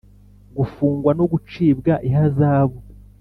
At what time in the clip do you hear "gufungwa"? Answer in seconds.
0.57-1.11